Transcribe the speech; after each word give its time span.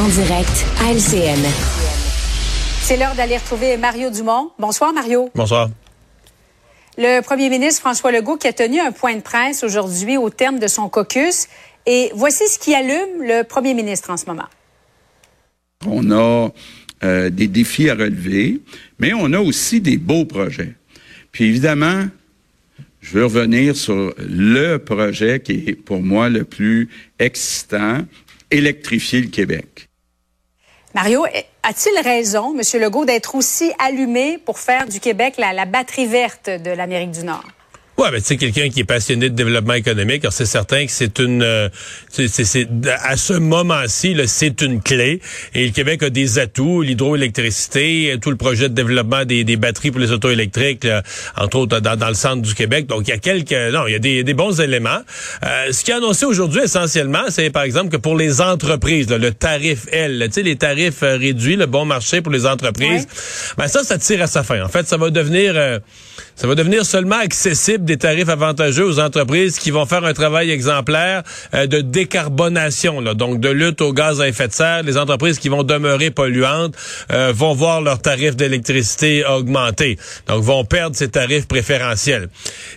En 0.00 0.08
direct 0.08 0.66
à 0.80 0.92
LCN. 0.92 1.38
C'est 2.80 2.96
l'heure 2.96 3.14
d'aller 3.14 3.36
retrouver 3.36 3.76
Mario 3.76 4.10
Dumont. 4.10 4.50
Bonsoir, 4.58 4.92
Mario. 4.92 5.30
Bonsoir. 5.32 5.70
Le 6.98 7.20
premier 7.20 7.48
ministre 7.48 7.82
François 7.82 8.10
Legault 8.10 8.36
qui 8.36 8.48
a 8.48 8.52
tenu 8.52 8.80
un 8.80 8.90
point 8.90 9.14
de 9.14 9.20
presse 9.20 9.62
aujourd'hui 9.62 10.16
au 10.16 10.28
terme 10.28 10.58
de 10.58 10.66
son 10.66 10.88
caucus. 10.88 11.46
Et 11.86 12.10
voici 12.16 12.48
ce 12.48 12.58
qui 12.58 12.74
allume 12.74 13.22
le 13.22 13.44
premier 13.44 13.74
ministre 13.74 14.10
en 14.10 14.16
ce 14.16 14.26
moment. 14.26 14.48
On 15.86 16.10
a 16.10 16.50
euh, 17.04 17.30
des 17.30 17.46
défis 17.46 17.88
à 17.88 17.94
relever, 17.94 18.60
mais 18.98 19.12
on 19.14 19.32
a 19.34 19.38
aussi 19.38 19.80
des 19.80 19.98
beaux 19.98 20.24
projets. 20.24 20.74
Puis 21.30 21.44
évidemment, 21.44 22.06
je 23.00 23.12
veux 23.12 23.24
revenir 23.26 23.76
sur 23.76 24.12
le 24.18 24.78
projet 24.78 25.38
qui 25.38 25.62
est 25.68 25.76
pour 25.76 26.02
moi 26.02 26.28
le 26.28 26.42
plus 26.42 26.88
excitant, 27.20 28.00
électrifier 28.50 29.20
le 29.20 29.28
Québec. 29.28 29.88
Mario, 30.94 31.26
a-t-il 31.62 32.00
raison, 32.02 32.58
M. 32.58 32.80
Legault, 32.80 33.04
d'être 33.04 33.34
aussi 33.34 33.70
allumé 33.78 34.38
pour 34.38 34.58
faire 34.58 34.86
du 34.86 34.98
Québec 34.98 35.34
la, 35.36 35.52
la 35.52 35.66
batterie 35.66 36.06
verte 36.06 36.48
de 36.48 36.70
l'Amérique 36.70 37.10
du 37.10 37.22
Nord? 37.22 37.44
Ouais, 37.98 38.10
mais 38.12 38.20
c'est 38.22 38.36
quelqu'un 38.36 38.68
qui 38.68 38.80
est 38.80 38.84
passionné 38.84 39.30
de 39.30 39.34
développement 39.34 39.72
économique. 39.72 40.22
Alors 40.22 40.32
c'est 40.34 40.44
certain 40.44 40.84
que 40.84 40.92
c'est 40.92 41.18
une, 41.18 41.42
euh, 41.42 41.70
c'est, 42.10 42.68
à 43.02 43.16
ce 43.16 43.32
moment-ci, 43.32 44.14
c'est 44.26 44.60
une 44.60 44.82
clé. 44.82 45.20
Et 45.54 45.64
le 45.64 45.72
Québec 45.72 46.02
a 46.02 46.10
des 46.10 46.38
atouts, 46.38 46.82
l'hydroélectricité, 46.82 48.16
tout 48.20 48.30
le 48.30 48.36
projet 48.36 48.68
de 48.68 48.74
développement 48.74 49.24
des, 49.24 49.44
des 49.44 49.56
batteries 49.56 49.92
pour 49.92 50.00
les 50.00 50.12
auto 50.12 50.28
électriques, 50.28 50.86
entre 51.38 51.56
autres 51.58 51.80
dans, 51.80 51.96
dans, 51.96 52.08
le 52.08 52.14
centre 52.14 52.42
du 52.42 52.54
Québec. 52.54 52.86
Donc 52.86 53.08
il 53.08 53.12
y 53.12 53.14
a 53.14 53.18
quelques, 53.18 53.52
non, 53.72 53.86
il 53.86 53.92
y 53.92 53.96
a 53.96 53.98
des, 53.98 54.24
des 54.24 54.34
bons 54.34 54.60
éléments. 54.60 55.00
Euh, 55.44 55.72
ce 55.72 55.82
qui 55.82 55.90
est 55.90 55.94
annoncé 55.94 56.26
aujourd'hui 56.26 56.62
essentiellement, 56.64 57.24
c'est 57.30 57.48
par 57.48 57.62
exemple 57.62 57.88
que 57.88 57.96
pour 57.96 58.16
les 58.16 58.42
entreprises, 58.42 59.08
le 59.08 59.32
tarif 59.32 59.86
L, 59.90 60.22
tu 60.26 60.32
sais, 60.32 60.42
les 60.42 60.56
tarifs 60.56 61.02
euh, 61.02 61.16
réduits, 61.16 61.56
le 61.56 61.66
bon 61.66 61.86
marché 61.86 62.20
pour 62.20 62.32
les 62.32 62.44
entreprises, 62.44 63.06
ben 63.56 63.68
ça, 63.68 63.84
ça 63.84 63.96
tire 63.96 64.22
à 64.22 64.26
sa 64.26 64.42
fin. 64.42 64.62
En 64.62 64.68
fait, 64.68 64.86
ça 64.86 64.98
va 64.98 65.08
devenir, 65.08 65.80
ça 66.36 66.46
va 66.46 66.54
devenir 66.54 66.84
seulement 66.84 67.16
accessible 67.16 67.84
des 67.86 67.96
tarifs 67.96 68.28
avantageux 68.28 68.84
aux 68.84 69.00
entreprises 69.00 69.58
qui 69.58 69.70
vont 69.70 69.86
faire 69.86 70.04
un 70.04 70.12
travail 70.12 70.50
exemplaire 70.50 71.22
euh, 71.54 71.66
de 71.66 71.80
décarbonation, 71.80 73.00
là, 73.00 73.14
donc 73.14 73.40
de 73.40 73.48
lutte 73.48 73.80
aux 73.80 73.94
gaz 73.94 74.20
à 74.20 74.28
effet 74.28 74.48
de 74.48 74.52
serre. 74.52 74.82
Les 74.82 74.98
entreprises 74.98 75.38
qui 75.38 75.48
vont 75.48 75.62
demeurer 75.62 76.10
polluantes 76.10 76.74
euh, 77.10 77.32
vont 77.34 77.54
voir 77.54 77.80
leurs 77.80 78.02
tarifs 78.02 78.36
d'électricité 78.36 79.24
augmenter, 79.24 79.98
donc 80.28 80.42
vont 80.42 80.66
perdre 80.66 80.94
ces 80.94 81.08
tarifs 81.08 81.48
préférentiels. 81.48 82.28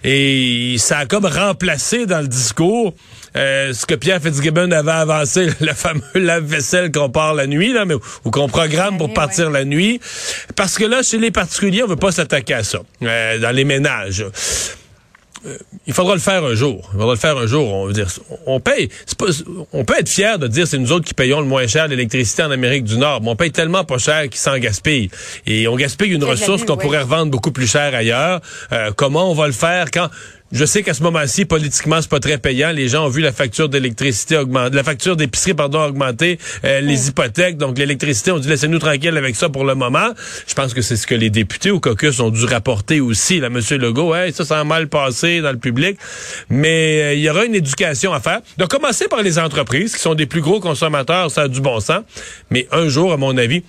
Et 0.05 0.75
ça 0.77 0.99
a 0.99 1.05
comme 1.05 1.25
remplacé 1.25 2.05
dans 2.05 2.21
le 2.21 2.27
discours 2.29 2.93
euh, 3.35 3.73
ce 3.73 3.85
que 3.85 3.95
Pierre 3.95 4.21
Fitzgibbon 4.21 4.71
avait 4.71 4.91
avancé, 4.91 5.47
le 5.59 5.73
fameux 5.73 6.01
lave-vaisselle 6.15 6.91
qu'on 6.91 7.09
part 7.09 7.33
la 7.33 7.47
nuit, 7.47 7.73
là, 7.73 7.85
mais, 7.85 7.95
ou 8.25 8.31
qu'on 8.31 8.47
programme 8.47 8.97
pour 8.97 9.13
partir 9.13 9.49
la 9.49 9.65
nuit. 9.65 9.99
Parce 10.55 10.77
que 10.77 10.85
là, 10.85 11.03
chez 11.03 11.17
les 11.17 11.31
particuliers, 11.31 11.83
on 11.83 11.87
veut 11.87 11.95
pas 11.95 12.11
s'attaquer 12.11 12.55
à 12.55 12.63
ça. 12.63 12.79
Dans 13.49 13.55
les 13.55 13.65
ménages. 13.65 14.25
Euh, 15.45 15.57
il 15.87 15.93
faudra 15.93 16.15
le 16.15 16.19
faire 16.19 16.43
un 16.43 16.53
jour. 16.53 16.81
Il 16.93 16.99
faudra 16.99 17.13
le 17.13 17.19
faire 17.19 17.37
un 17.37 17.47
jour. 17.47 17.73
On 17.73 17.85
veut 17.85 17.93
dire, 17.93 18.07
on 18.45 18.59
paye. 18.59 18.89
on 19.71 19.85
peut 19.85 19.95
être 19.97 20.09
fier 20.09 20.37
de 20.37 20.47
dire 20.47 20.67
c'est 20.67 20.77
nous 20.77 20.91
autres 20.91 21.05
qui 21.05 21.13
payons 21.13 21.39
le 21.39 21.47
moins 21.47 21.65
cher 21.65 21.87
l'électricité 21.87 22.43
en 22.43 22.51
Amérique 22.51 22.83
du 22.83 22.97
Nord. 22.97 23.21
Mais 23.21 23.29
on 23.29 23.35
paye 23.35 23.51
tellement 23.51 23.85
pas 23.85 23.97
cher 23.97 24.23
qu'ils 24.23 24.39
s'en 24.39 24.57
gaspillent. 24.57 25.09
Et 25.47 25.67
on 25.67 25.77
gaspille 25.77 26.11
une 26.11 26.25
ressource 26.25 26.65
qu'on 26.65 26.77
pourrait 26.77 27.01
revendre 27.01 27.31
beaucoup 27.31 27.51
plus 27.51 27.67
cher 27.67 27.95
ailleurs. 27.95 28.41
Euh, 28.73 28.91
comment 28.95 29.31
on 29.31 29.33
va 29.33 29.47
le 29.47 29.53
faire 29.53 29.91
quand 29.91 30.09
je 30.51 30.65
sais 30.65 30.81
qu'à 30.81 30.93
ce 30.93 31.03
moment-ci, 31.03 31.45
politiquement, 31.45 32.01
c'est 32.01 32.09
pas 32.09 32.19
très 32.19 32.37
payant. 32.37 32.71
Les 32.71 32.87
gens 32.87 33.05
ont 33.05 33.09
vu 33.09 33.21
la 33.21 33.31
facture 33.31 33.69
d'électricité 33.69 34.37
augmenter, 34.37 34.75
la 34.75 34.83
facture 34.83 35.15
d'épicerie, 35.15 35.53
pardon, 35.53 35.83
augmenter, 35.83 36.39
euh, 36.63 36.81
les 36.81 37.07
hypothèques. 37.07 37.57
Donc, 37.57 37.77
l'électricité, 37.77 38.31
on 38.31 38.39
dit 38.39 38.47
laissez-nous 38.47 38.79
tranquille 38.79 39.15
avec 39.15 39.35
ça 39.35 39.49
pour 39.49 39.63
le 39.63 39.75
moment. 39.75 40.09
Je 40.47 40.53
pense 40.53 40.73
que 40.73 40.81
c'est 40.81 40.95
ce 40.95 41.05
que 41.05 41.15
les 41.15 41.29
députés 41.29 41.71
au 41.71 41.79
caucus 41.79 42.19
ont 42.19 42.31
dû 42.31 42.45
rapporter 42.45 42.99
aussi, 42.99 43.39
là, 43.39 43.49
Monsieur 43.49 43.77
Legault. 43.77 44.15
Hey, 44.15 44.33
ça, 44.33 44.43
ça 44.43 44.59
a 44.59 44.63
mal 44.63 44.87
passé 44.87 45.41
dans 45.41 45.51
le 45.51 45.59
public. 45.59 45.97
Mais 46.49 47.01
euh, 47.01 47.13
il 47.13 47.21
y 47.21 47.29
aura 47.29 47.45
une 47.45 47.55
éducation 47.55 48.13
à 48.13 48.19
faire. 48.19 48.41
De 48.57 48.65
commencer 48.65 49.07
par 49.07 49.21
les 49.21 49.37
entreprises, 49.37 49.95
qui 49.95 50.01
sont 50.01 50.15
des 50.15 50.25
plus 50.25 50.41
gros 50.41 50.59
consommateurs, 50.59 51.29
ça 51.29 51.43
a 51.43 51.47
du 51.47 51.61
bon 51.61 51.79
sens. 51.79 52.01
Mais 52.49 52.67
un 52.71 52.89
jour, 52.89 53.13
à 53.13 53.17
mon 53.17 53.37
avis, 53.37 53.63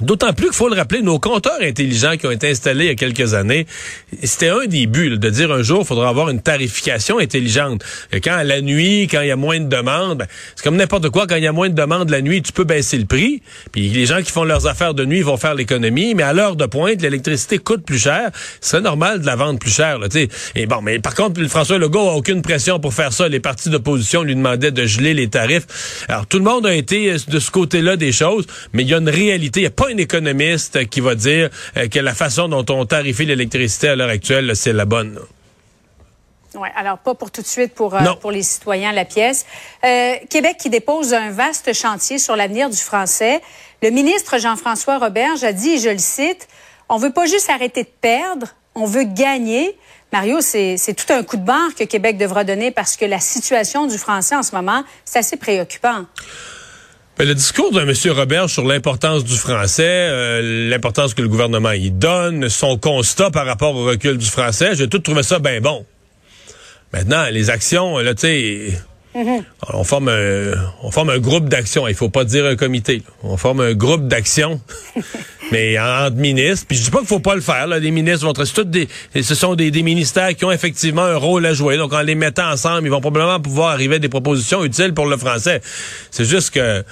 D'autant 0.00 0.32
plus 0.32 0.46
qu'il 0.46 0.56
faut 0.56 0.68
le 0.68 0.76
rappeler, 0.76 1.00
nos 1.00 1.18
compteurs 1.18 1.60
intelligents 1.62 2.16
qui 2.16 2.26
ont 2.26 2.30
été 2.30 2.50
installés 2.50 2.84
il 2.84 2.88
y 2.88 2.90
a 2.90 2.94
quelques 2.94 3.34
années, 3.34 3.66
c'était 4.22 4.50
un 4.50 4.66
des 4.66 4.86
buts, 4.86 5.16
de 5.16 5.30
dire 5.30 5.50
un 5.50 5.62
jour, 5.62 5.80
il 5.82 5.86
faudra 5.86 6.08
avoir 6.08 6.28
une 6.28 6.42
tarification 6.42 7.18
intelligente. 7.18 7.82
quand 8.22 8.42
la 8.44 8.60
nuit, 8.60 9.08
quand 9.10 9.22
il 9.22 9.28
y 9.28 9.30
a 9.30 9.36
moins 9.36 9.58
de 9.58 9.68
demandes, 9.68 10.18
ben, 10.18 10.26
c'est 10.54 10.62
comme 10.62 10.76
n'importe 10.76 11.08
quoi, 11.10 11.26
quand 11.26 11.36
il 11.36 11.44
y 11.44 11.46
a 11.46 11.52
moins 11.52 11.70
de 11.70 11.74
demandes 11.74 12.10
la 12.10 12.20
nuit, 12.20 12.42
tu 12.42 12.52
peux 12.52 12.64
baisser 12.64 12.98
le 12.98 13.06
prix, 13.06 13.42
puis 13.72 13.88
les 13.88 14.06
gens 14.06 14.20
qui 14.22 14.30
font 14.30 14.44
leurs 14.44 14.66
affaires 14.66 14.94
de 14.94 15.04
nuit 15.04 15.22
vont 15.22 15.36
faire 15.36 15.54
l'économie, 15.54 16.14
mais 16.14 16.22
à 16.22 16.32
l'heure 16.32 16.56
de 16.56 16.66
pointe, 16.66 17.00
l'électricité 17.00 17.58
coûte 17.58 17.84
plus 17.84 17.98
cher, 17.98 18.30
c'est 18.60 18.80
normal 18.80 19.20
de 19.20 19.26
la 19.26 19.36
vendre 19.36 19.58
plus 19.58 19.72
cher. 19.72 19.98
Là, 19.98 20.08
Et 20.54 20.66
bon, 20.66 20.82
mais 20.82 20.98
par 20.98 21.14
contre, 21.14 21.42
François 21.48 21.78
Legault 21.78 22.08
a 22.08 22.14
aucune 22.14 22.42
pression 22.42 22.80
pour 22.80 22.94
faire 22.94 23.12
ça. 23.12 23.28
Les 23.28 23.40
partis 23.40 23.70
d'opposition 23.70 24.22
lui 24.22 24.34
demandaient 24.34 24.70
de 24.70 24.84
geler 24.84 25.14
les 25.14 25.28
tarifs. 25.28 26.04
Alors, 26.08 26.26
tout 26.26 26.38
le 26.38 26.44
monde 26.44 26.66
a 26.66 26.74
été 26.74 27.12
euh, 27.12 27.16
de 27.28 27.38
ce 27.38 27.50
côté-là 27.50 27.96
des 27.96 28.12
choses, 28.12 28.46
mais 28.72 28.82
il 28.82 28.88
y 28.88 28.94
a 28.94 28.98
une 28.98 29.08
réalité, 29.08 29.60
il 29.60 29.66
a 29.66 29.70
un 29.86 29.96
économiste 29.96 30.88
qui 30.88 31.00
va 31.00 31.14
dire 31.14 31.50
euh, 31.76 31.88
que 31.88 31.98
la 31.98 32.14
façon 32.14 32.48
dont 32.48 32.64
on 32.68 32.84
tarifie 32.86 33.26
l'électricité 33.26 33.88
à 33.88 33.96
l'heure 33.96 34.08
actuelle, 34.08 34.54
c'est 34.54 34.72
la 34.72 34.84
bonne. 34.84 35.18
Oui, 36.54 36.68
alors 36.74 36.98
pas 36.98 37.14
pour 37.14 37.30
tout 37.30 37.42
de 37.42 37.46
suite 37.46 37.74
pour, 37.74 37.94
euh, 37.94 38.14
pour 38.20 38.30
les 38.30 38.42
citoyens 38.42 38.92
la 38.92 39.04
pièce. 39.04 39.44
Euh, 39.84 40.14
Québec 40.30 40.56
qui 40.58 40.70
dépose 40.70 41.12
un 41.12 41.30
vaste 41.30 41.72
chantier 41.74 42.18
sur 42.18 42.34
l'avenir 42.34 42.70
du 42.70 42.76
français. 42.76 43.40
Le 43.82 43.90
ministre 43.90 44.38
Jean-François 44.38 44.98
Roberge 44.98 45.44
a 45.44 45.52
dit, 45.52 45.70
et 45.70 45.78
je 45.78 45.90
le 45.90 45.98
cite, 45.98 46.48
on 46.88 46.96
veut 46.96 47.12
pas 47.12 47.26
juste 47.26 47.50
arrêter 47.50 47.82
de 47.82 47.90
perdre, 48.00 48.48
on 48.74 48.86
veut 48.86 49.04
gagner. 49.04 49.76
Mario, 50.12 50.40
c'est 50.40 50.76
tout 50.96 51.12
un 51.12 51.22
coup 51.24 51.36
de 51.36 51.44
barre 51.44 51.74
que 51.76 51.84
Québec 51.84 52.16
devra 52.16 52.44
donner 52.44 52.70
parce 52.70 52.96
que 52.96 53.04
la 53.04 53.20
situation 53.20 53.86
du 53.86 53.98
français 53.98 54.36
en 54.36 54.42
ce 54.42 54.54
moment, 54.54 54.82
c'est 55.04 55.18
assez 55.18 55.36
préoccupant. 55.36 56.06
Ben, 57.18 57.26
le 57.26 57.34
discours 57.34 57.72
de 57.72 57.80
M. 57.80 58.14
Robert 58.14 58.50
sur 58.50 58.66
l'importance 58.66 59.24
du 59.24 59.36
français, 59.36 59.84
euh, 59.86 60.68
l'importance 60.68 61.14
que 61.14 61.22
le 61.22 61.28
gouvernement 61.28 61.70
y 61.70 61.90
donne, 61.90 62.50
son 62.50 62.76
constat 62.76 63.30
par 63.30 63.46
rapport 63.46 63.74
au 63.74 63.86
recul 63.86 64.18
du 64.18 64.26
français, 64.26 64.74
j'ai 64.74 64.86
tout 64.86 64.98
trouvé 64.98 65.22
ça 65.22 65.38
bien 65.38 65.62
bon. 65.62 65.86
Maintenant, 66.92 67.24
les 67.30 67.48
actions, 67.48 67.96
là, 67.98 68.14
tu 68.14 68.20
sais, 68.20 68.78
mm-hmm. 69.16 69.42
on 69.72 69.84
forme 69.84 70.08
un, 70.08 70.52
on 70.82 70.90
forme 70.90 71.10
un 71.10 71.18
groupe 71.18 71.48
d'action. 71.48 71.88
Il 71.88 71.94
faut 71.94 72.08
pas 72.10 72.24
dire 72.24 72.44
un 72.46 72.56
comité. 72.56 73.02
On 73.22 73.36
forme 73.36 73.60
un 73.60 73.74
groupe 73.74 74.06
d'action. 74.08 74.60
mais 75.52 75.78
entre 75.78 76.16
ministres. 76.16 76.66
Puis 76.68 76.76
je 76.78 76.84
dis 76.84 76.90
pas 76.90 76.98
qu'il 76.98 77.08
faut 77.08 77.20
pas 77.20 77.34
le 77.34 77.40
faire. 77.40 77.66
Là. 77.66 77.78
Les 77.78 77.90
ministres 77.90 78.26
vont 78.26 78.32
être 78.32 78.62
des, 78.62 78.88
ce 79.14 79.34
sont 79.34 79.54
des, 79.54 79.70
des, 79.70 79.82
ministères 79.82 80.34
qui 80.34 80.44
ont 80.44 80.52
effectivement 80.52 81.04
un 81.04 81.16
rôle 81.16 81.46
à 81.46 81.54
jouer. 81.54 81.76
Donc 81.76 81.92
en 81.92 82.02
les 82.02 82.14
mettant 82.14 82.50
ensemble, 82.50 82.86
ils 82.86 82.90
vont 82.90 83.00
probablement 83.00 83.40
pouvoir 83.40 83.70
arriver 83.70 83.96
à 83.96 83.98
des 83.98 84.08
propositions 84.08 84.64
utiles 84.64 84.94
pour 84.94 85.06
le 85.06 85.16
français. 85.16 85.60
C'est 86.10 86.24
juste 86.24 86.50
que 86.50 86.84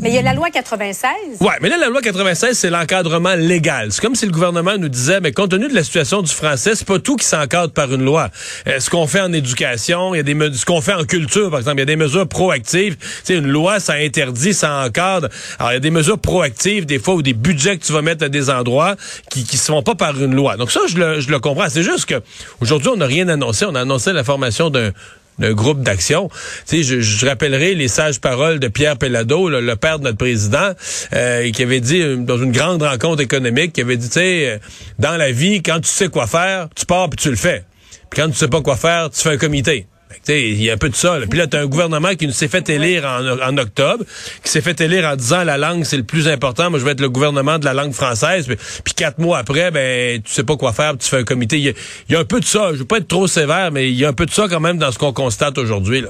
mais 0.00 0.10
il 0.10 0.14
y 0.14 0.18
a 0.18 0.22
la 0.22 0.34
loi 0.34 0.50
96. 0.50 1.10
Ouais, 1.40 1.48
mais 1.60 1.68
là, 1.68 1.76
la 1.78 1.88
loi 1.88 2.00
96, 2.00 2.56
c'est 2.58 2.70
l'encadrement 2.70 3.34
légal. 3.34 3.92
C'est 3.92 4.00
comme 4.00 4.14
si 4.14 4.26
le 4.26 4.32
gouvernement 4.32 4.76
nous 4.78 4.88
disait, 4.88 5.20
mais 5.20 5.32
compte 5.32 5.50
tenu 5.50 5.68
de 5.68 5.74
la 5.74 5.82
situation 5.82 6.22
du 6.22 6.32
français, 6.32 6.74
c'est 6.74 6.86
pas 6.86 6.98
tout 6.98 7.16
qui 7.16 7.26
s'encadre 7.26 7.72
par 7.72 7.92
une 7.92 8.04
loi. 8.04 8.30
Euh, 8.66 8.80
ce 8.80 8.90
qu'on 8.90 9.06
fait 9.06 9.20
en 9.20 9.32
éducation, 9.32 10.14
il 10.14 10.18
y 10.18 10.20
a 10.20 10.22
des 10.22 10.56
ce 10.56 10.64
qu'on 10.64 10.80
fait 10.80 10.94
en 10.94 11.04
culture, 11.04 11.50
par 11.50 11.60
exemple, 11.60 11.78
il 11.78 11.80
y 11.80 11.82
a 11.82 11.86
des 11.86 11.96
mesures 11.96 12.28
proactives. 12.28 12.96
C'est 13.24 13.34
une 13.34 13.48
loi, 13.48 13.80
ça 13.80 13.94
interdit, 13.94 14.54
ça 14.54 14.84
encadre. 14.84 15.28
Alors, 15.58 15.72
il 15.72 15.74
y 15.74 15.78
a 15.78 15.80
des 15.80 15.90
mesures 15.90 16.18
proactives, 16.18 16.86
des 16.86 16.98
fois, 16.98 17.14
ou 17.14 17.22
des 17.22 17.34
budgets 17.34 17.76
que 17.78 17.84
tu 17.84 17.92
vas 17.92 18.02
mettre 18.02 18.24
à 18.24 18.28
des 18.28 18.50
endroits 18.50 18.96
qui, 19.30 19.44
qui 19.44 19.56
se 19.56 19.66
font 19.66 19.82
pas 19.82 19.94
par 19.94 20.20
une 20.22 20.34
loi. 20.34 20.56
Donc 20.56 20.70
ça, 20.70 20.80
je 20.88 20.96
le, 20.96 21.20
je 21.20 21.30
le 21.30 21.38
comprends. 21.38 21.68
C'est 21.68 21.82
juste 21.82 22.06
que 22.06 22.20
aujourd'hui, 22.60 22.88
on 22.88 22.96
n'a 22.96 23.06
rien 23.06 23.28
annoncé. 23.28 23.64
On 23.64 23.74
a 23.74 23.80
annoncé 23.80 24.12
la 24.12 24.24
formation 24.24 24.70
d'un 24.70 24.92
d'un 25.38 25.52
groupe 25.52 25.82
d'action. 25.82 26.28
Tu 26.66 26.82
je, 26.82 27.00
je, 27.00 27.26
rappellerai 27.26 27.74
les 27.74 27.88
sages 27.88 28.20
paroles 28.20 28.58
de 28.58 28.68
Pierre 28.68 28.96
Pellado, 28.96 29.48
le, 29.48 29.76
père 29.76 29.98
de 29.98 30.04
notre 30.04 30.18
président, 30.18 30.72
euh, 31.12 31.50
qui 31.50 31.62
avait 31.62 31.80
dit 31.80 32.00
euh, 32.00 32.16
dans 32.16 32.38
une 32.38 32.52
grande 32.52 32.82
rencontre 32.82 33.22
économique, 33.22 33.72
qui 33.72 33.80
avait 33.80 33.96
dit, 33.96 34.08
tu 34.08 34.14
sais, 34.14 34.48
euh, 34.48 34.58
dans 34.98 35.16
la 35.16 35.32
vie, 35.32 35.62
quand 35.62 35.80
tu 35.80 35.88
sais 35.88 36.08
quoi 36.08 36.26
faire, 36.26 36.68
tu 36.74 36.86
pars 36.86 37.08
puis 37.08 37.18
tu 37.18 37.30
le 37.30 37.36
fais. 37.36 37.64
Puis 38.10 38.20
quand 38.20 38.28
tu 38.28 38.36
sais 38.36 38.48
pas 38.48 38.62
quoi 38.62 38.76
faire, 38.76 39.10
tu 39.10 39.20
fais 39.20 39.30
un 39.30 39.36
comité. 39.36 39.86
Il 40.28 40.62
y 40.62 40.70
a 40.70 40.74
un 40.74 40.76
peu 40.76 40.88
de 40.88 40.94
ça. 40.94 41.18
Puis 41.28 41.38
là, 41.38 41.46
tu 41.46 41.56
as 41.56 41.60
un 41.60 41.66
gouvernement 41.66 42.14
qui 42.14 42.32
s'est 42.32 42.48
fait 42.48 42.68
élire 42.68 43.04
en, 43.04 43.56
octobre, 43.56 44.04
qui 44.42 44.50
s'est 44.50 44.60
fait 44.60 44.80
élire 44.80 45.04
en 45.06 45.16
disant 45.16 45.44
la 45.44 45.56
langue, 45.56 45.84
c'est 45.84 45.96
le 45.96 46.02
plus 46.02 46.28
important. 46.28 46.70
Moi, 46.70 46.78
je 46.78 46.84
vais 46.84 46.92
être 46.92 47.00
le 47.00 47.10
gouvernement 47.10 47.58
de 47.58 47.64
la 47.64 47.74
langue 47.74 47.92
française. 47.92 48.46
Puis, 48.46 48.94
quatre 48.94 49.18
mois 49.18 49.38
après, 49.38 49.70
ben 49.70 50.20
tu 50.22 50.32
sais 50.32 50.44
pas 50.44 50.56
quoi 50.56 50.72
faire, 50.72 50.96
tu 50.98 51.08
fais 51.08 51.18
un 51.18 51.24
comité. 51.24 51.58
Il 51.58 51.74
y, 52.10 52.16
a 52.16 52.18
un 52.18 52.24
peu 52.24 52.40
de 52.40 52.44
ça. 52.44 52.72
Je 52.72 52.78
veux 52.78 52.84
pas 52.84 52.98
être 52.98 53.08
trop 53.08 53.26
sévère, 53.26 53.70
mais 53.72 53.88
il 53.88 53.98
y 53.98 54.04
a 54.04 54.08
un 54.08 54.12
peu 54.12 54.26
de 54.26 54.30
ça 54.30 54.46
quand 54.48 54.60
même 54.60 54.78
dans 54.78 54.92
ce 54.92 54.98
qu'on 54.98 55.12
constate 55.12 55.56
aujourd'hui. 55.58 56.04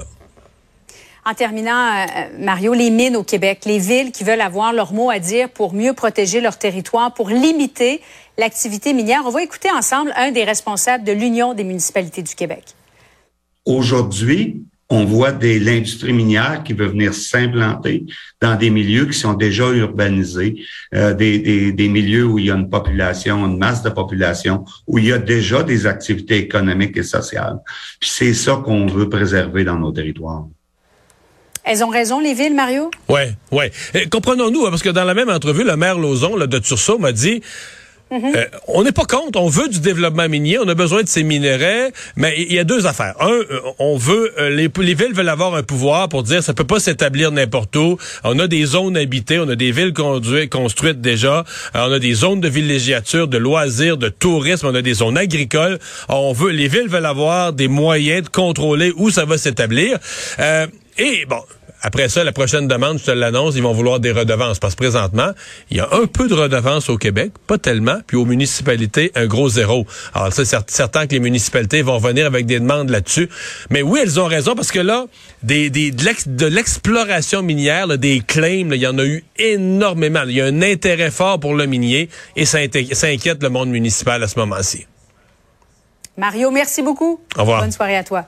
En 1.25 1.33
terminant, 1.33 1.91
euh, 1.91 2.05
Mario, 2.39 2.73
les 2.73 2.89
mines 2.89 3.15
au 3.15 3.23
Québec, 3.23 3.61
les 3.65 3.79
villes 3.79 4.11
qui 4.11 4.23
veulent 4.23 4.41
avoir 4.41 4.73
leur 4.73 4.93
mot 4.93 5.09
à 5.09 5.19
dire 5.19 5.49
pour 5.49 5.73
mieux 5.73 5.93
protéger 5.93 6.41
leur 6.41 6.57
territoire, 6.57 7.13
pour 7.13 7.29
limiter 7.29 8.01
l'activité 8.37 8.93
minière. 8.93 9.21
On 9.25 9.29
va 9.29 9.43
écouter 9.43 9.69
ensemble 9.69 10.11
un 10.15 10.31
des 10.31 10.43
responsables 10.43 11.03
de 11.03 11.11
l'Union 11.11 11.53
des 11.53 11.63
municipalités 11.63 12.23
du 12.23 12.33
Québec. 12.33 12.63
Aujourd'hui, 13.69 14.63
On 14.91 15.05
voit 15.05 15.31
des 15.31 15.59
l'industrie 15.59 16.13
minière 16.13 16.63
qui 16.63 16.73
veut 16.73 16.87
venir 16.87 17.13
s'implanter 17.13 18.07
dans 18.41 18.55
des 18.55 18.71
milieux 18.71 19.05
qui 19.05 19.15
sont 19.15 19.35
déjà 19.35 19.69
urbanisés, 19.69 20.55
euh, 20.95 21.13
des, 21.13 21.37
des, 21.37 21.71
des, 21.71 21.89
milieux 21.89 22.25
où 22.25 22.39
il 22.39 22.45
y 22.47 22.51
a 22.51 22.55
une 22.55 22.71
population, 22.71 23.45
une 23.45 23.59
masse 23.59 23.83
de 23.83 23.91
population, 23.91 24.65
où 24.87 24.97
il 24.97 25.05
y 25.05 25.13
a 25.13 25.19
déjà 25.19 25.61
des 25.61 25.85
activités 25.85 26.37
économiques 26.37 26.97
et 26.97 27.03
sociales. 27.03 27.59
Puis 27.99 28.09
c'est 28.11 28.33
ça 28.33 28.59
qu'on 28.65 28.87
veut 28.87 29.09
préserver 29.09 29.63
dans 29.63 29.77
nos 29.77 29.91
territoires. 29.91 30.47
Elles 31.63 31.83
ont 31.83 31.89
raison, 31.89 32.19
les 32.19 32.33
villes, 32.33 32.55
Mario? 32.55 32.89
Oui, 33.09 33.21
oui. 33.51 33.65
Comprenons-nous, 34.09 34.65
hein, 34.65 34.71
parce 34.71 34.81
que 34.81 34.89
dans 34.89 35.03
la 35.03 35.13
même 35.13 35.29
entrevue, 35.29 35.63
le 35.63 35.75
maire 35.75 35.99
Lozon 35.99 36.35
là, 36.35 36.47
de 36.47 36.57
Tursault 36.57 36.97
m'a 36.97 37.11
dit 37.11 37.43
Mhm. 38.11 38.35
Euh, 38.35 38.45
on 38.67 38.83
n'est 38.83 38.91
pas 38.91 39.05
contre, 39.05 39.39
on 39.39 39.49
veut 39.49 39.67
du 39.67 39.79
développement 39.79 40.27
minier, 40.27 40.57
on 40.57 40.67
a 40.67 40.73
besoin 40.73 41.03
de 41.03 41.07
ces 41.07 41.23
minerais, 41.23 41.91
mais 42.15 42.33
il 42.37 42.51
y 42.51 42.57
a 42.57 42.63
deux 42.63 42.87
affaires. 42.87 43.15
Un, 43.19 43.29
euh, 43.29 43.59
on 43.77 43.97
veut, 43.97 44.33
euh, 44.39 44.49
les, 44.49 44.67
les, 44.81 44.93
villes 44.95 45.13
veulent 45.13 45.29
avoir 45.29 45.53
un 45.53 45.61
pouvoir 45.61 46.09
pour 46.09 46.23
dire 46.23 46.41
ça 46.41 46.53
peut 46.53 46.63
pas 46.63 46.79
s'établir 46.79 47.31
n'importe 47.31 47.75
où. 47.75 47.97
On 48.23 48.39
a 48.39 48.47
des 48.47 48.65
zones 48.65 48.97
habitées, 48.97 49.39
on 49.39 49.47
a 49.47 49.55
des 49.55 49.71
villes 49.71 49.93
construites 49.93 51.01
déjà, 51.01 51.43
on 51.75 51.91
a 51.91 51.99
des 51.99 52.13
zones 52.13 52.41
de 52.41 52.47
villégiature, 52.47 53.27
de 53.27 53.37
loisirs, 53.37 53.97
de 53.97 54.09
tourisme, 54.09 54.67
on 54.67 54.75
a 54.75 54.81
des 54.81 54.95
zones 54.95 55.17
agricoles. 55.17 55.77
On 56.07 56.33
veut, 56.33 56.49
les 56.49 56.67
villes 56.67 56.89
veulent 56.89 57.05
avoir 57.05 57.53
des 57.53 57.67
moyens 57.67 58.23
de 58.23 58.29
contrôler 58.29 58.91
où 58.95 59.11
ça 59.11 59.25
va 59.25 59.37
s'établir. 59.37 59.99
et 60.97 61.25
bon, 61.27 61.41
après 61.81 62.09
ça, 62.09 62.23
la 62.23 62.31
prochaine 62.31 62.67
demande, 62.67 62.99
je 62.99 63.05
te 63.05 63.11
l'annonce, 63.11 63.55
ils 63.55 63.63
vont 63.63 63.73
vouloir 63.73 63.99
des 63.99 64.11
redevances. 64.11 64.59
Parce 64.59 64.75
que 64.75 64.79
présentement, 64.79 65.31
il 65.69 65.77
y 65.77 65.79
a 65.79 65.87
un 65.93 66.05
peu 66.07 66.27
de 66.27 66.33
redevances 66.33 66.89
au 66.89 66.97
Québec, 66.97 67.31
pas 67.47 67.57
tellement, 67.57 67.99
puis 68.05 68.17
aux 68.17 68.25
municipalités, 68.25 69.11
un 69.15 69.27
gros 69.27 69.49
zéro. 69.49 69.85
Alors, 70.13 70.33
c'est 70.33 70.45
certain 70.69 71.07
que 71.07 71.13
les 71.13 71.19
municipalités 71.19 71.81
vont 71.81 71.97
venir 71.97 72.25
avec 72.25 72.45
des 72.45 72.59
demandes 72.59 72.89
là-dessus. 72.89 73.29
Mais 73.69 73.81
oui, 73.81 73.99
elles 74.03 74.19
ont 74.19 74.25
raison, 74.25 74.55
parce 74.55 74.71
que 74.71 74.79
là, 74.79 75.05
des, 75.43 75.69
des 75.69 75.91
de 75.91 76.45
l'exploration 76.45 77.41
minière, 77.41 77.87
des 77.97 78.21
claims, 78.21 78.73
il 78.73 78.81
y 78.81 78.87
en 78.87 78.97
a 78.97 79.05
eu 79.05 79.23
énormément. 79.37 80.23
Il 80.25 80.35
y 80.35 80.41
a 80.41 80.45
un 80.45 80.61
intérêt 80.61 81.11
fort 81.11 81.39
pour 81.39 81.53
le 81.53 81.65
minier, 81.65 82.09
et 82.35 82.45
ça, 82.45 82.59
ça 82.91 83.07
inquiète 83.07 83.41
le 83.41 83.49
monde 83.49 83.69
municipal 83.69 84.21
à 84.21 84.27
ce 84.27 84.37
moment-ci. 84.39 84.85
Mario, 86.17 86.51
merci 86.51 86.81
beaucoup. 86.81 87.21
Au 87.37 87.41
revoir. 87.41 87.61
Bonne 87.61 87.71
soirée 87.71 87.95
à 87.95 88.03
toi. 88.03 88.25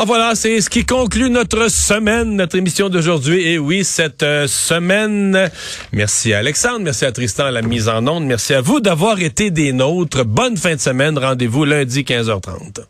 Ah 0.00 0.04
voilà, 0.06 0.36
c'est 0.36 0.60
ce 0.60 0.70
qui 0.70 0.84
conclut 0.86 1.28
notre 1.28 1.68
semaine, 1.68 2.36
notre 2.36 2.56
émission 2.56 2.88
d'aujourd'hui. 2.88 3.48
Et 3.48 3.58
oui, 3.58 3.82
cette 3.82 4.22
euh, 4.22 4.46
semaine, 4.46 5.50
merci 5.90 6.32
à 6.32 6.38
Alexandre, 6.38 6.82
merci 6.84 7.04
à 7.04 7.10
Tristan 7.10 7.46
à 7.46 7.50
la 7.50 7.62
mise 7.62 7.88
en 7.88 8.06
onde, 8.06 8.24
merci 8.24 8.54
à 8.54 8.60
vous 8.60 8.78
d'avoir 8.78 9.20
été 9.20 9.50
des 9.50 9.72
nôtres. 9.72 10.24
Bonne 10.24 10.56
fin 10.56 10.76
de 10.76 10.80
semaine, 10.80 11.18
rendez-vous 11.18 11.64
lundi 11.64 12.02
15h30. 12.02 12.84